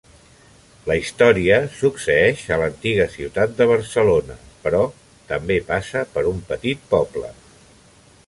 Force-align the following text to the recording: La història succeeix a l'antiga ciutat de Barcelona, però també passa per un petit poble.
La 0.91 0.95
història 0.99 1.57
succeeix 1.81 2.45
a 2.55 2.57
l'antiga 2.61 3.05
ciutat 3.17 3.53
de 3.59 3.67
Barcelona, 3.73 4.37
però 4.65 4.81
també 5.33 5.61
passa 5.71 6.03
per 6.15 6.27
un 6.33 6.43
petit 6.53 6.89
poble. 6.95 7.31